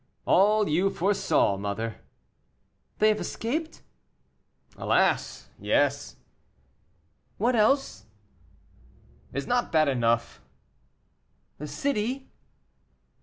[0.25, 1.97] "All you foresaw, mother."
[2.97, 3.83] "They have escaped?"
[4.75, 5.49] "Alas!
[5.59, 6.15] yes."
[7.37, 8.05] "What else?"
[9.31, 10.41] "Is not that enough?"
[11.59, 12.31] "The city?"